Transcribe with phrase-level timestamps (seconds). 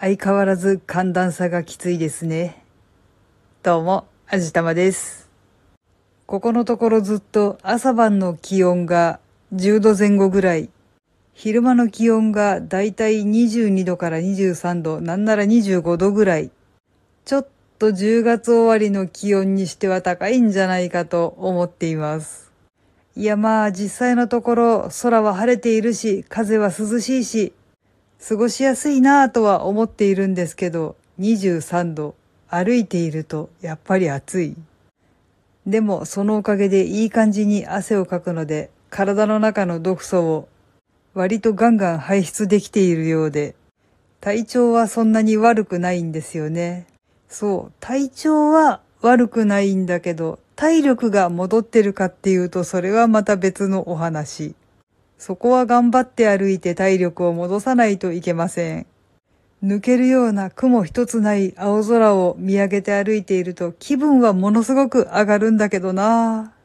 [0.00, 2.62] 相変わらず寒暖差がきついですね。
[3.64, 5.28] どうも、あじたまです。
[6.24, 9.18] ここのところずっと朝晩の気温が
[9.56, 10.70] 10度前後ぐらい、
[11.34, 16.52] 昼間の気温がだいたい22度から23度、なんなら25度ぐらい。
[17.24, 17.48] ちょっ
[17.80, 22.52] と10月終わりの気温にしては高いんじゃないかと思っています。
[23.16, 27.52] いやまあ実際のところ空は晴れているし、風は涼しいし、
[28.20, 32.14] 過ごしやすいなぁとは思っているんですけど、23度、
[32.48, 34.56] 歩いているとやっぱり暑い。
[35.66, 40.48] でもそのおかげでいい感じに汗をかくので、体の中の毒素を
[41.14, 43.54] 割とガンガン排出できているようで、
[44.20, 46.86] 体調はそんなに悪くないんですよね。
[47.28, 54.54] そう、体調は悪くないんだけど、体力が戻ってるかっていうとそれはまた別のお話。
[55.18, 58.86] そこは頑張って歩いて体力を戻さないといけません。
[59.62, 66.58] 抜けるような雲一つない青空を見上げて歩いていると気分はものすごく上がるんだけどなぁ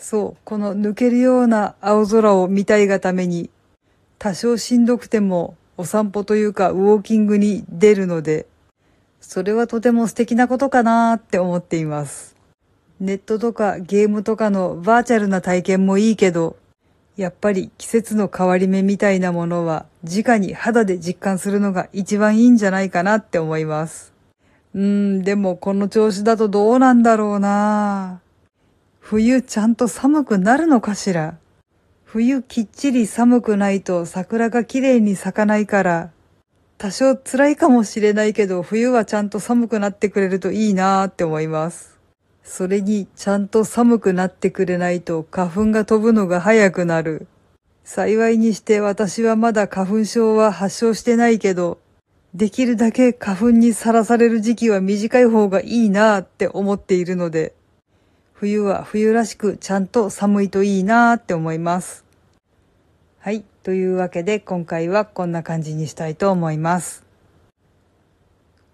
[0.00, 3.50] そう、この抜けるような青空を見たいがために、
[4.18, 8.46] 多少しんどくてもお散歩というかウォーキングに出るので、
[9.20, 12.34] それはとても素敵なことかなって思っています。
[12.98, 16.56] ネットとかゲームとかのバーチャルな体験もいいけど、
[17.20, 24.14] やっぱり季節の変わり目みたいなものは直に肌で実感するのが一番いいんじゃないかなって思います。
[24.72, 24.82] うー
[25.18, 28.22] ん、でもこの調子だとどうなんだろうな
[29.00, 31.36] 冬ちゃんと寒くなるのかしら？
[32.06, 36.10] 冬きっちり寒くないと桜が綺麗に咲かないから、
[36.78, 41.99] 多少辛いかもしれないけど冬はちゃんと寒くなってくれるといいなーって思います。
[42.42, 47.26] それにちゃんと寒くなってくれないと花粉が飛ぶのが早くなる。
[47.84, 51.78] 幸いにして私はまだ花粉症は発症してないけど、
[52.34, 57.54] できるだけ花粉にさらされる時期は短い方がいいなーって思っているので、
[58.32, 62.04] 冬は冬らしくちゃんと寒いといいなーって思います。
[63.18, 63.44] はい。
[63.62, 67.04] というわけで今回はこんな感じにしたいと思います。